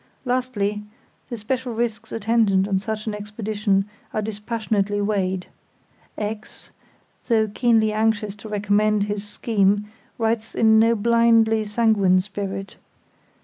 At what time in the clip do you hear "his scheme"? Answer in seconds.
9.03-9.91